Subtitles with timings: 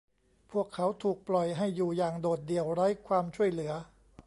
[0.51, 3.71] พวกเขาถูกปล่อยให้อยู่อย่างโดดเดี่ยวไร้ความช่วยเหลือ